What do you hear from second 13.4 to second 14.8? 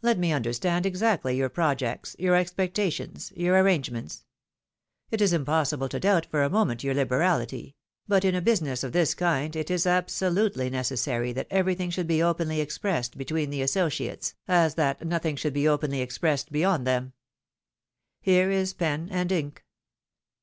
the associates, as